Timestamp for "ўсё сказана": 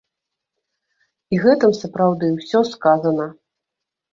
2.39-3.29